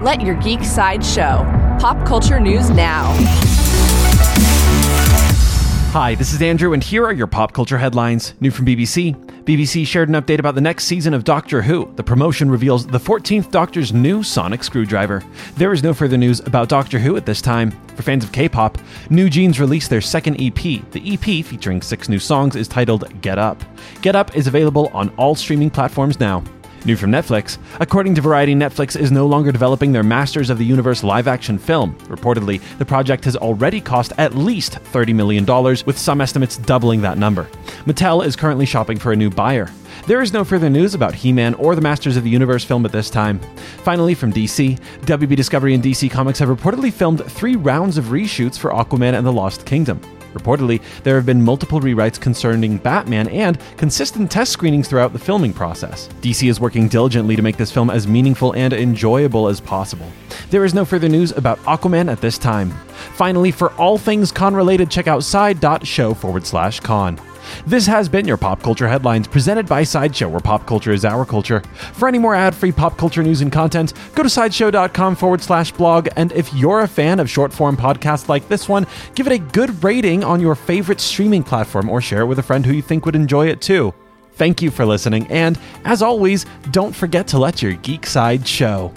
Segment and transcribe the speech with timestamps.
[0.00, 1.44] Let your geek side show.
[1.78, 3.12] Pop culture news now.
[5.92, 8.32] Hi, this is Andrew, and here are your pop culture headlines.
[8.40, 9.14] New from BBC.
[9.44, 11.92] BBC shared an update about the next season of Doctor Who.
[11.96, 15.22] The promotion reveals the 14th Doctor's new sonic screwdriver.
[15.56, 17.70] There is no further news about Doctor Who at this time.
[17.94, 18.78] For fans of K pop,
[19.10, 20.54] NewJeans released their second EP.
[20.92, 23.62] The EP, featuring six new songs, is titled Get Up.
[24.00, 26.42] Get Up is available on all streaming platforms now.
[26.84, 27.58] New from Netflix.
[27.78, 31.58] According to Variety, Netflix is no longer developing their Masters of the Universe live action
[31.58, 31.94] film.
[32.06, 35.44] Reportedly, the project has already cost at least $30 million,
[35.84, 37.44] with some estimates doubling that number.
[37.84, 39.70] Mattel is currently shopping for a new buyer.
[40.06, 42.84] There is no further news about He Man or the Masters of the Universe film
[42.86, 43.38] at this time.
[43.82, 48.58] Finally, from DC, WB Discovery and DC Comics have reportedly filmed three rounds of reshoots
[48.58, 50.00] for Aquaman and the Lost Kingdom.
[50.34, 55.52] Reportedly, there have been multiple rewrites concerning Batman and consistent test screenings throughout the filming
[55.52, 56.08] process.
[56.20, 60.06] DC is working diligently to make this film as meaningful and enjoyable as possible.
[60.50, 62.70] There is no further news about Aquaman at this time.
[63.14, 67.18] Finally, for all things con related, check out side.show forward slash con.
[67.66, 71.24] This has been your Pop Culture Headlines presented by Sideshow, where pop culture is our
[71.24, 71.60] culture.
[71.92, 75.72] For any more ad free pop culture news and content, go to sideshow.com forward slash
[75.72, 76.08] blog.
[76.16, 79.38] And if you're a fan of short form podcasts like this one, give it a
[79.38, 82.82] good rating on your favorite streaming platform or share it with a friend who you
[82.82, 83.92] think would enjoy it too.
[84.34, 88.90] Thank you for listening, and as always, don't forget to let your geek side show.